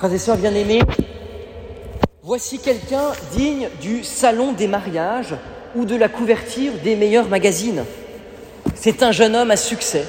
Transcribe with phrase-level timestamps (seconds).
[0.00, 0.80] Frères et sœurs bien-aimés,
[2.22, 5.34] voici quelqu'un digne du salon des mariages
[5.76, 7.84] ou de la couverture des meilleurs magazines.
[8.74, 10.06] C'est un jeune homme à succès.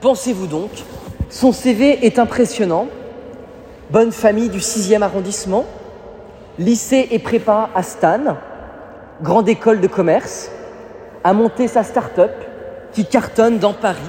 [0.00, 0.70] Pensez-vous donc,
[1.28, 2.88] son CV est impressionnant.
[3.90, 5.66] Bonne famille du 6e arrondissement,
[6.58, 8.38] lycée et prépa à Stan,
[9.20, 10.50] grande école de commerce,
[11.22, 12.32] a monté sa start-up
[12.94, 14.00] qui cartonne dans Paris.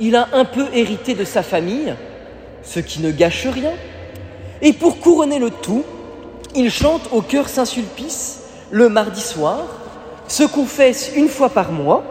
[0.00, 1.94] Il a un peu hérité de sa famille,
[2.64, 3.70] ce qui ne gâche rien.
[4.62, 5.84] Et pour couronner le tout,
[6.54, 8.38] il chante au cœur Saint-Sulpice
[8.70, 9.58] le mardi soir,
[10.28, 12.04] se confesse une fois par mois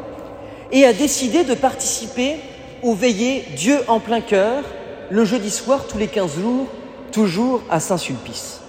[0.72, 2.36] et a décidé de participer
[2.84, 4.64] aux veillées Dieu en plein cœur
[5.10, 6.68] le jeudi soir tous les 15 jours,
[7.12, 8.60] toujours à Saint-Sulpice.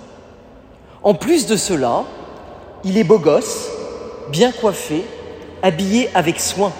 [1.02, 2.04] En plus de cela,
[2.84, 3.68] il est beau gosse,
[4.30, 5.04] bien coiffé,
[5.62, 6.72] habillé avec soin.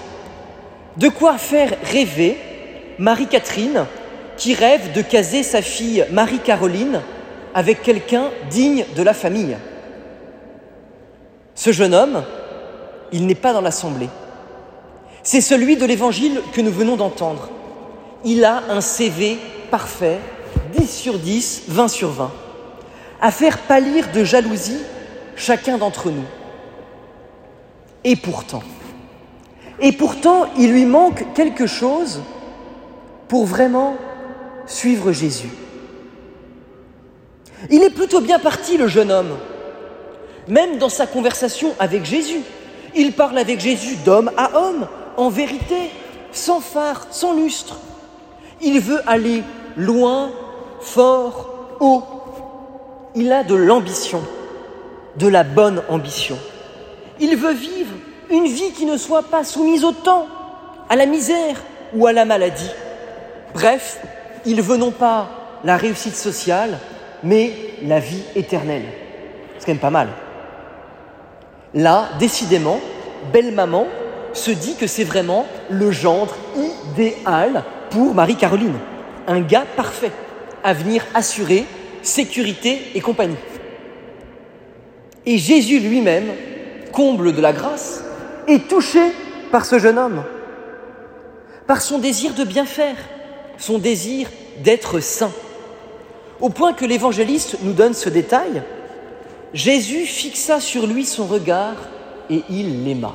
[0.97, 2.37] De quoi faire rêver
[2.97, 3.85] Marie-Catherine,
[4.37, 7.01] qui rêve de caser sa fille Marie-Caroline
[7.53, 9.57] avec quelqu'un digne de la famille.
[11.55, 12.23] Ce jeune homme,
[13.11, 14.09] il n'est pas dans l'assemblée.
[15.21, 17.49] C'est celui de l'évangile que nous venons d'entendre.
[18.25, 19.37] Il a un CV
[19.69, 20.19] parfait,
[20.75, 22.31] 10 sur 10, 20 sur 20,
[23.21, 24.81] à faire pâlir de jalousie
[25.35, 26.25] chacun d'entre nous.
[28.03, 28.63] Et pourtant,
[29.79, 32.21] et pourtant, il lui manque quelque chose
[33.27, 33.95] pour vraiment
[34.65, 35.49] suivre Jésus.
[37.69, 39.37] Il est plutôt bien parti, le jeune homme.
[40.47, 42.41] Même dans sa conversation avec Jésus,
[42.95, 45.89] il parle avec Jésus d'homme à homme, en vérité,
[46.31, 47.77] sans phare, sans lustre.
[48.61, 49.43] Il veut aller
[49.77, 50.31] loin,
[50.81, 52.03] fort, haut.
[53.15, 54.21] Il a de l'ambition,
[55.17, 56.37] de la bonne ambition.
[57.19, 57.93] Il veut vivre
[58.29, 60.27] une vie qui ne soit pas soumise au temps,
[60.89, 61.61] à la misère
[61.93, 62.71] ou à la maladie.
[63.53, 63.99] Bref,
[64.45, 65.29] il veut non pas
[65.63, 66.77] la réussite sociale,
[67.23, 68.85] mais la vie éternelle.
[69.57, 70.09] C'est quand même pas mal.
[71.73, 72.79] Là, décidément,
[73.31, 73.87] belle maman
[74.33, 78.77] se dit que c'est vraiment le gendre idéal pour Marie-Caroline.
[79.27, 80.11] Un gars parfait,
[80.63, 81.65] avenir assuré,
[82.01, 83.37] sécurité et compagnie.
[85.25, 86.31] Et Jésus lui-même,
[86.91, 88.03] comble de la grâce,
[88.47, 88.99] est touché
[89.51, 90.23] par ce jeune homme,
[91.65, 92.97] par son désir de bien faire,
[93.57, 94.27] son désir
[94.63, 95.31] d'être saint.
[96.41, 98.63] Au point que l'évangéliste nous donne ce détail,
[99.53, 101.75] Jésus fixa sur lui son regard
[102.29, 103.13] et il l'aima.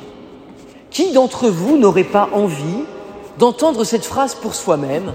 [0.90, 2.84] Qui d'entre vous n'aurait pas envie
[3.38, 5.12] d'entendre cette phrase pour soi-même?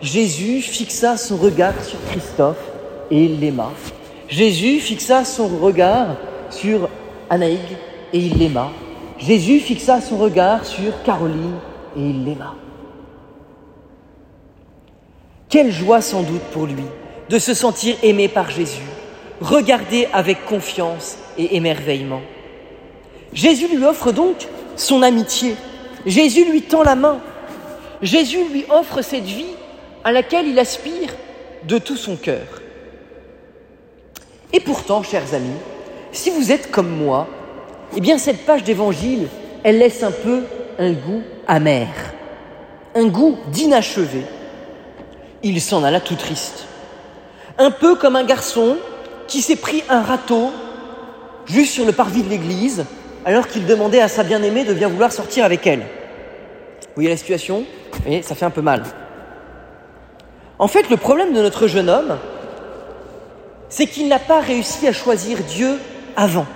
[0.00, 2.62] Jésus fixa son regard sur Christophe
[3.10, 3.70] et il l'aima.
[4.28, 6.16] Jésus fixa son regard
[6.50, 6.88] sur
[7.30, 7.60] Anaïg
[8.12, 8.70] et il l'aima.
[9.18, 11.56] Jésus fixa son regard sur Caroline
[11.96, 12.54] et il l'aima.
[15.48, 16.84] Quelle joie sans doute pour lui
[17.28, 18.82] de se sentir aimé par Jésus,
[19.40, 22.22] regardé avec confiance et émerveillement.
[23.32, 24.46] Jésus lui offre donc
[24.76, 25.56] son amitié.
[26.04, 27.18] Jésus lui tend la main.
[28.02, 29.44] Jésus lui offre cette vie
[30.04, 31.14] à laquelle il aspire
[31.64, 32.62] de tout son cœur.
[34.52, 35.58] Et pourtant, chers amis,
[36.12, 37.26] si vous êtes comme moi,
[37.96, 39.28] eh bien cette page d'évangile,
[39.64, 40.44] elle laisse un peu
[40.78, 41.88] un goût amer,
[42.94, 44.22] un goût d'inachevé.
[45.48, 46.66] Il s'en alla tout triste.
[47.56, 48.78] Un peu comme un garçon
[49.28, 50.50] qui s'est pris un râteau
[51.44, 52.84] juste sur le parvis de l'église
[53.24, 55.78] alors qu'il demandait à sa bien-aimée de bien vouloir sortir avec elle.
[55.78, 57.62] Vous voyez la situation?
[58.08, 58.82] Et ça fait un peu mal.
[60.58, 62.18] En fait, le problème de notre jeune homme,
[63.68, 65.78] c'est qu'il n'a pas réussi à choisir Dieu
[66.16, 66.46] avant.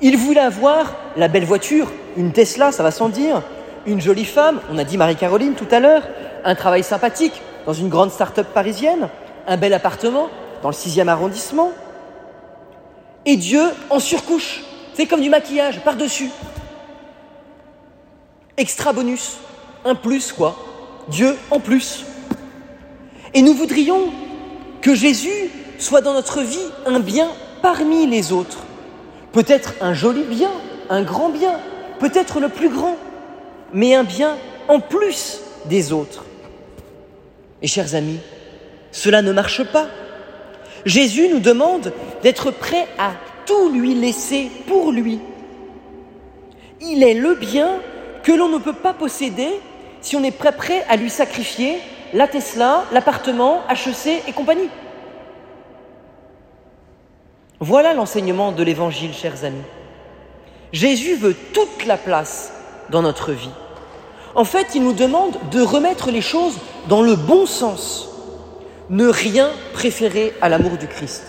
[0.00, 3.42] Il voulait avoir la belle voiture, une Tesla, ça va sans dire,
[3.84, 6.02] une jolie femme, on a dit Marie-Caroline tout à l'heure,
[6.44, 9.08] un travail sympathique dans une grande start-up parisienne,
[9.46, 10.28] un bel appartement
[10.62, 11.72] dans le 6e arrondissement.
[13.24, 14.64] Et Dieu en surcouche,
[14.94, 16.30] c'est comme du maquillage par-dessus.
[18.56, 19.36] Extra bonus,
[19.84, 20.56] un plus quoi,
[21.08, 22.04] Dieu en plus.
[23.34, 24.12] Et nous voudrions
[24.80, 27.28] que Jésus soit dans notre vie un bien
[27.62, 28.58] parmi les autres.
[29.32, 30.50] Peut-être un joli bien,
[30.90, 31.60] un grand bien,
[31.98, 32.96] peut-être le plus grand,
[33.72, 34.36] mais un bien
[34.68, 36.24] en plus des autres.
[37.62, 38.20] Et chers amis,
[38.92, 39.88] cela ne marche pas.
[40.84, 43.12] Jésus nous demande d'être prêt à
[43.46, 45.20] tout lui laisser pour lui.
[46.80, 47.80] Il est le bien
[48.22, 49.48] que l'on ne peut pas posséder
[50.00, 51.78] si on est prêt, prêt à lui sacrifier
[52.14, 54.70] la Tesla, l'appartement, HEC et compagnie.
[57.60, 59.64] Voilà l'enseignement de l'Évangile, chers amis.
[60.72, 62.52] Jésus veut toute la place
[62.90, 63.50] dans notre vie.
[64.34, 66.54] En fait, il nous demande de remettre les choses
[66.88, 68.08] dans le bon sens,
[68.90, 71.24] ne rien préférer à l'amour du Christ.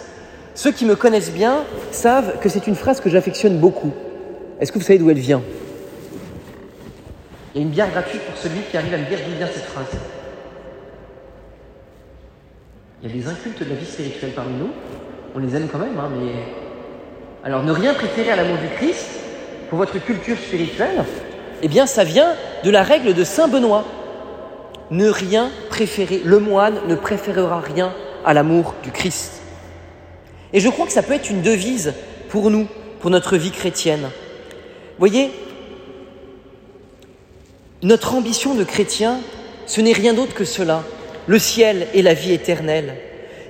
[0.56, 3.94] Ceux qui me connaissent bien savent que c'est une phrase que j'affectionne beaucoup.
[4.60, 5.42] Est-ce que vous savez d'où elle vient?
[7.56, 9.48] Il y a une bière gratuite pour celui qui arrive à me dire d'où vient
[9.48, 9.88] cette phrase.
[13.02, 14.70] Il y a des incultes de la vie spirituelle parmi nous.
[15.34, 16.34] On les aime quand même, hein, mais.
[17.44, 19.08] Alors, ne rien préférer à l'amour du Christ
[19.70, 21.06] pour votre culture spirituelle,
[21.62, 23.86] eh bien, ça vient de la règle de Saint Benoît.
[24.92, 26.22] Ne rien préférer.
[26.24, 27.94] Le moine ne préférera rien
[28.26, 29.42] à l'amour du Christ.
[30.52, 31.94] Et je crois que ça peut être une devise
[32.30, 32.68] pour nous,
[33.00, 34.10] pour notre vie chrétienne.
[34.98, 35.32] Voyez,
[37.82, 39.20] notre ambition de chrétien,
[39.66, 40.84] ce n'est rien d'autre que cela,
[41.28, 42.96] le ciel et la vie éternelle.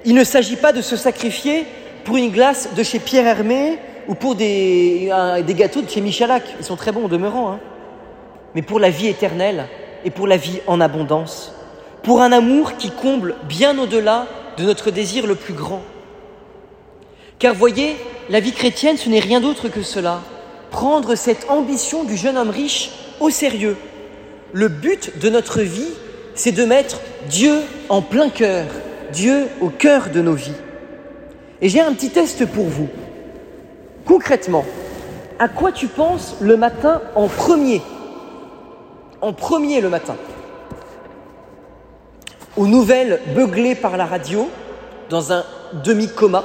[0.05, 1.65] Il ne s'agit pas de se sacrifier
[2.03, 5.09] pour une glace de chez Pierre Hermé ou pour des,
[5.49, 6.43] gâteaux de chez Michalak.
[6.59, 7.53] Ils sont très bons demeurant.
[7.53, 7.59] Hein.
[8.55, 9.67] Mais pour la vie éternelle
[10.05, 11.53] et pour la vie en abondance.
[12.03, 15.81] Pour un amour qui comble bien au-delà de notre désir le plus grand.
[17.37, 17.95] Car voyez,
[18.29, 20.21] la vie chrétienne, ce n'est rien d'autre que cela.
[20.71, 23.77] Prendre cette ambition du jeune homme riche au sérieux.
[24.51, 25.93] Le but de notre vie,
[26.35, 26.99] c'est de mettre
[27.29, 28.65] Dieu en plein cœur,
[29.11, 30.53] Dieu au cœur de nos vies.
[31.61, 32.87] Et j'ai un petit test pour vous.
[34.05, 34.65] Concrètement,
[35.37, 37.81] à quoi tu penses le matin en premier?
[39.21, 40.15] En premier le matin.
[42.55, 44.49] Aux nouvelles beuglées par la radio,
[45.09, 45.43] dans un
[45.83, 46.43] demi-coma.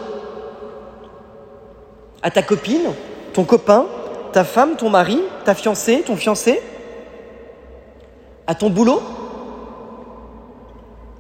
[2.23, 2.93] À ta copine,
[3.33, 3.87] ton copain,
[4.33, 6.61] ta femme, ton mari, ta fiancée, ton fiancé.
[8.47, 9.01] À ton boulot.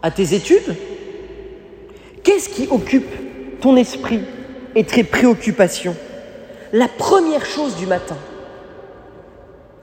[0.02, 0.76] À tes études.
[2.22, 4.24] Qu'est-ce qui occupe ton esprit
[4.74, 5.96] et tes préoccupations?
[6.72, 8.16] La première chose du matin.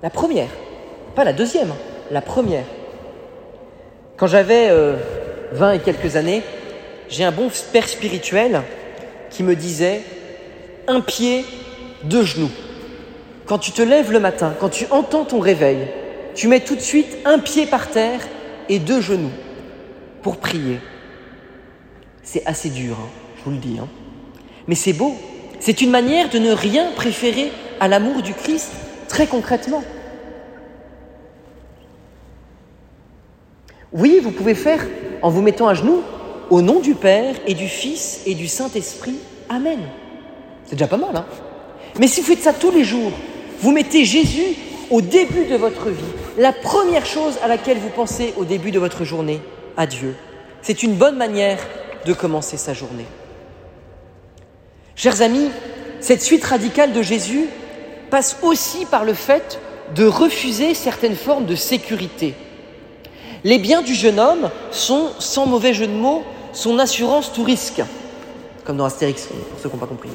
[0.04, 0.50] La première,
[1.12, 1.74] pas la deuxième,
[2.10, 2.66] la première.
[4.18, 6.44] Quand j'avais 20 euh, et quelques années,
[7.10, 8.62] j'ai un bon père spirituel
[9.30, 10.02] qui me disait
[10.88, 11.46] un pied,
[12.04, 12.52] deux genoux.
[13.46, 15.88] Quand tu te lèves le matin, quand tu entends ton réveil,
[16.36, 18.22] tu mets tout de suite un pied par terre
[18.70, 19.32] et deux genoux
[20.22, 20.80] pour prier.
[22.24, 23.78] C'est assez dur, hein, je vous le dis.
[23.82, 23.88] Hein.
[24.68, 25.16] Mais c'est beau.
[25.60, 28.72] C'est une manière de ne rien préférer à l'amour du Christ,
[29.08, 29.84] très concrètement.
[33.94, 34.86] Oui, vous pouvez faire
[35.22, 36.02] en vous mettant à genoux,
[36.50, 39.18] au nom du Père et du Fils et du Saint-Esprit.
[39.50, 39.80] Amen.
[40.66, 41.26] C'est déjà pas mal, hein
[42.00, 43.12] Mais si vous faites ça tous les jours,
[43.60, 44.56] vous mettez Jésus
[44.90, 46.04] au début de votre vie,
[46.38, 49.42] la première chose à laquelle vous pensez au début de votre journée,
[49.76, 50.16] à Dieu.
[50.62, 51.60] C'est une bonne manière
[52.06, 53.06] de commencer sa journée.
[54.96, 55.50] Chers amis,
[56.00, 57.48] cette suite radicale de Jésus
[58.10, 59.60] passe aussi par le fait
[59.96, 62.36] de refuser certaines formes de sécurité.
[63.44, 66.24] Les biens du jeune homme sont, sans mauvais jeu de mots,
[66.54, 67.82] son assurance tout risque,
[68.64, 70.10] comme dans Astérix, pour ceux qui n'ont pas compris.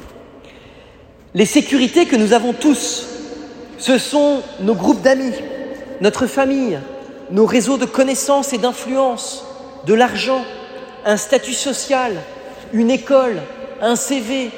[1.33, 3.05] Les sécurités que nous avons tous,
[3.77, 5.33] ce sont nos groupes d'amis,
[5.99, 6.79] notre famille,
[7.31, 9.45] nos réseaux de connaissances et d'influence,
[9.85, 10.43] de l'argent,
[11.05, 12.13] un statut social,
[12.73, 13.41] une école,
[13.81, 14.51] un CV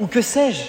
[0.00, 0.62] ou que sais-je.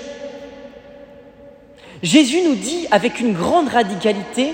[2.03, 4.53] Jésus nous dit avec une grande radicalité,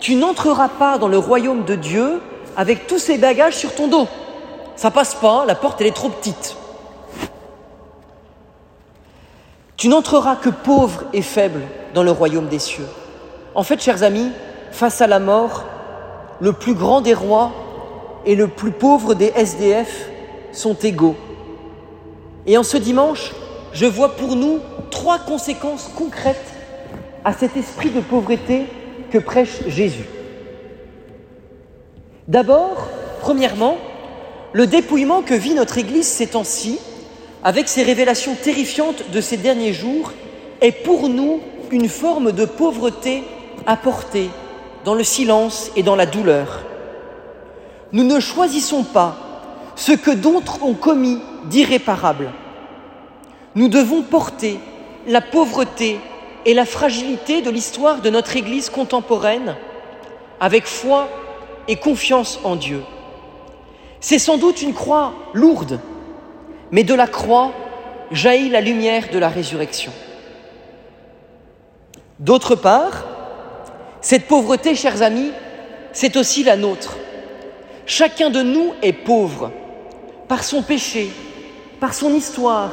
[0.00, 2.22] tu n'entreras pas dans le royaume de Dieu
[2.56, 4.08] avec tous ces bagages sur ton dos.
[4.74, 6.56] Ça passe pas, la porte elle est trop petite.
[9.76, 11.60] Tu n'entreras que pauvre et faible
[11.94, 12.86] dans le royaume des cieux.
[13.54, 14.30] En fait, chers amis,
[14.72, 15.64] face à la mort,
[16.40, 17.52] le plus grand des rois
[18.24, 20.08] et le plus pauvre des SDF
[20.52, 21.16] sont égaux.
[22.46, 23.32] Et en ce dimanche,
[23.72, 26.36] je vois pour nous trois conséquences concrètes
[27.24, 28.66] à cet esprit de pauvreté
[29.10, 30.04] que prêche Jésus.
[32.28, 32.88] D'abord,
[33.20, 33.76] premièrement,
[34.52, 36.78] le dépouillement que vit notre Église ces temps-ci,
[37.42, 40.12] avec ses révélations terrifiantes de ces derniers jours,
[40.60, 41.40] est pour nous
[41.70, 43.24] une forme de pauvreté
[43.66, 44.30] apportée
[44.84, 46.64] dans le silence et dans la douleur.
[47.92, 49.16] Nous ne choisissons pas
[49.76, 52.30] ce que d'autres ont commis d'irréparable.
[53.54, 54.58] Nous devons porter
[55.06, 55.98] la pauvreté
[56.46, 59.56] et la fragilité de l'histoire de notre Église contemporaine
[60.40, 61.08] avec foi
[61.68, 62.82] et confiance en Dieu.
[64.00, 65.80] C'est sans doute une croix lourde,
[66.70, 67.52] mais de la croix
[68.10, 69.92] jaillit la lumière de la résurrection.
[72.18, 73.06] D'autre part,
[74.00, 75.32] cette pauvreté, chers amis,
[75.92, 76.96] c'est aussi la nôtre.
[77.86, 79.52] Chacun de nous est pauvre
[80.28, 81.10] par son péché,
[81.80, 82.70] par son histoire,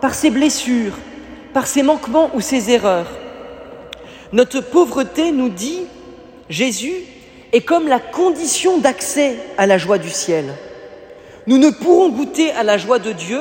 [0.00, 0.94] par ses blessures,
[1.58, 3.08] par ses manquements ou ses erreurs.
[4.32, 5.80] Notre pauvreté, nous dit
[6.48, 6.94] Jésus,
[7.52, 10.54] est comme la condition d'accès à la joie du ciel.
[11.48, 13.40] Nous ne pourrons goûter à la joie de Dieu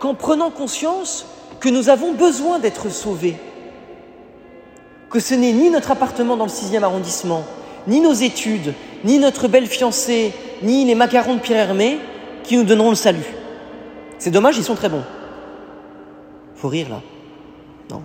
[0.00, 1.24] qu'en prenant conscience
[1.60, 3.36] que nous avons besoin d'être sauvés.
[5.08, 7.44] Que ce n'est ni notre appartement dans le 6e arrondissement,
[7.86, 8.74] ni nos études,
[9.04, 10.32] ni notre belle fiancée,
[10.64, 12.00] ni les macarons de Pierre Hermé
[12.42, 13.36] qui nous donneront le salut.
[14.18, 15.04] C'est dommage, ils sont très bons.
[16.56, 17.02] Faut rire là.
[17.90, 18.02] Non.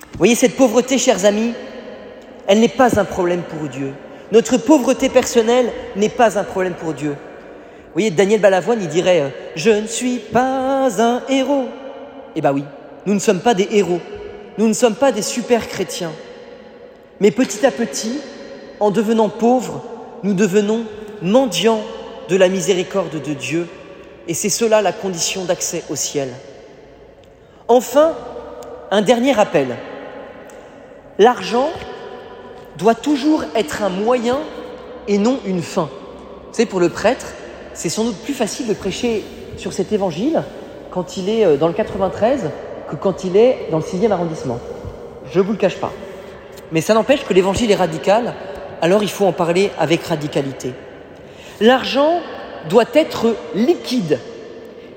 [0.00, 1.52] Vous voyez, cette pauvreté, chers amis,
[2.46, 3.92] elle n'est pas un problème pour Dieu.
[4.30, 7.10] Notre pauvreté personnelle n'est pas un problème pour Dieu.
[7.10, 11.64] Vous voyez, Daniel Balavoine, il dirait euh, Je ne suis pas un héros.
[12.36, 12.62] Eh bien oui,
[13.04, 13.98] nous ne sommes pas des héros.
[14.58, 16.12] Nous ne sommes pas des super chrétiens.
[17.18, 18.20] Mais petit à petit,
[18.78, 19.82] en devenant pauvres,
[20.22, 20.84] nous devenons
[21.20, 21.82] mendiants
[22.28, 23.66] de la miséricorde de Dieu.
[24.28, 26.28] Et c'est cela la condition d'accès au ciel.
[27.66, 28.12] Enfin,
[28.92, 29.76] un dernier rappel.
[31.22, 31.70] L'argent
[32.78, 34.38] doit toujours être un moyen
[35.06, 35.88] et non une fin.
[36.48, 37.26] Vous savez, pour le prêtre,
[37.74, 39.22] c'est sans doute plus facile de prêcher
[39.56, 40.42] sur cet évangile
[40.90, 42.50] quand il est euh, dans le 93
[42.90, 44.58] que quand il est dans le 6e arrondissement.
[45.32, 45.92] Je ne vous le cache pas.
[46.72, 48.34] Mais ça n'empêche que l'évangile est radical,
[48.80, 50.72] alors il faut en parler avec radicalité.
[51.60, 52.18] L'argent
[52.68, 54.18] doit être liquide,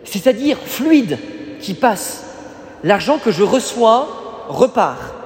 [0.04, 1.20] c'est-à-dire fluide,
[1.60, 2.24] qui passe.
[2.84, 4.08] L'argent que je reçois
[4.50, 5.25] repart.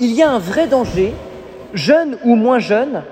[0.00, 1.12] Il y a un vrai danger,
[1.74, 3.02] jeune ou moins jeune,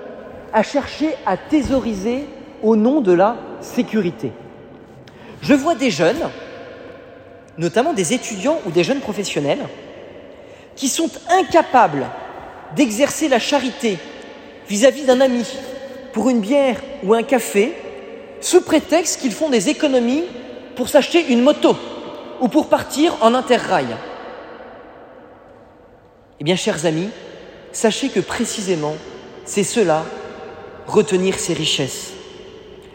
[0.53, 2.25] à chercher à thésauriser
[2.63, 4.31] au nom de la sécurité.
[5.41, 6.29] Je vois des jeunes,
[7.57, 9.67] notamment des étudiants ou des jeunes professionnels,
[10.77, 12.05] qui sont incapables
[12.75, 13.97] d'exercer la charité
[14.69, 15.45] vis-à-vis d'un ami
[16.13, 17.73] pour une bière ou un café,
[18.39, 20.23] sous prétexte qu'ils font des économies
[20.75, 21.75] pour s'acheter une moto
[22.39, 23.87] ou pour partir en interrail.
[26.39, 27.09] Eh bien, chers amis,
[27.71, 28.95] sachez que précisément,
[29.43, 30.03] c'est cela,
[30.85, 32.11] retenir ses richesses.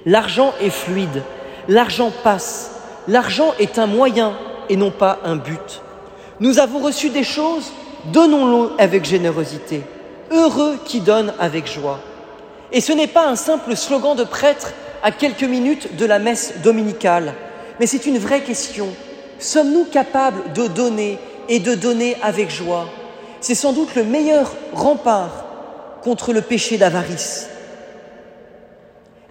[0.07, 1.23] L'argent est fluide,
[1.69, 2.71] l'argent passe,
[3.09, 4.35] l'argent est un moyen
[4.69, 5.83] et non pas un but.
[6.39, 7.73] Nous avons reçu des choses,
[8.13, 9.83] donnons-le avec générosité.
[10.31, 11.99] Heureux qui donne avec joie.
[12.71, 14.73] Et ce n'est pas un simple slogan de prêtre
[15.03, 17.35] à quelques minutes de la messe dominicale,
[17.81, 18.89] mais c'est une vraie question.
[19.41, 21.19] Sommes-nous capables de donner
[21.49, 22.87] et de donner avec joie?
[23.43, 25.45] C'est sans doute le meilleur rempart
[26.05, 27.49] contre le péché d'avarice.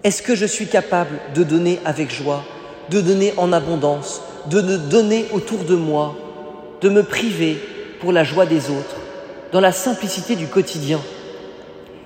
[0.04, 2.44] Est-ce que je suis capable de donner avec joie,
[2.90, 6.14] de donner en abondance, de donner autour de moi,
[6.82, 7.58] de me priver
[8.00, 8.96] pour la joie des autres,
[9.50, 11.00] dans la simplicité du quotidien?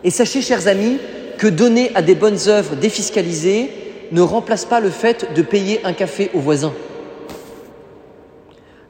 [0.05, 0.99] Et sachez, chers amis,
[1.39, 3.69] que donner à des bonnes œuvres défiscalisées
[4.13, 6.73] ne remplace pas le fait de payer un café au voisin.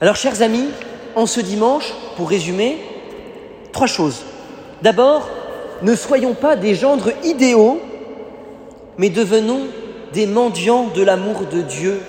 [0.02, 0.66] Alors, chers amis,
[1.14, 2.76] en ce dimanche, pour résumer,
[3.76, 4.22] trois choses.
[4.80, 5.28] D'abord,
[5.82, 7.78] ne soyons pas des gendres idéaux
[8.98, 9.66] mais devenons
[10.14, 12.00] des mendiants de l'amour de Dieu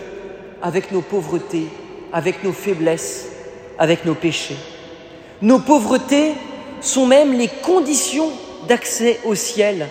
[0.61, 1.67] avec nos pauvretés,
[2.13, 3.27] avec nos faiblesses,
[3.77, 4.55] avec nos péchés.
[5.41, 6.35] Nos pauvretés
[6.79, 8.31] sont même les conditions
[8.69, 9.89] d'accès au ciel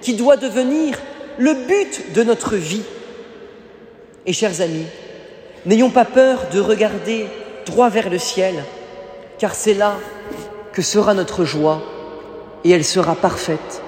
[0.00, 0.98] qui doit devenir
[1.36, 2.84] le but de notre vie.
[4.24, 4.86] Et chers amis,
[5.66, 7.26] n'ayons pas peur de regarder
[7.66, 8.54] droit vers le ciel,
[9.38, 9.96] car c'est là
[10.78, 11.82] que sera notre joie
[12.62, 13.82] et elle sera parfaite.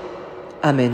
[0.61, 0.93] Amen.